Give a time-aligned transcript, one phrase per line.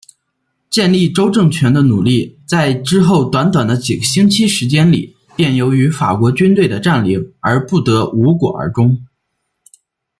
[0.71, 9.05] 建立州政权的努力在之后短短的几个星期时间里便由于法国军队的占领而不得无果而终。